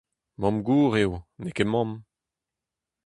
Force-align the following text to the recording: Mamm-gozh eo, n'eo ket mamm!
Mamm-gozh 0.39 0.99
eo, 1.03 1.13
n'eo 1.39 1.53
ket 1.55 1.69
mamm! 1.71 1.91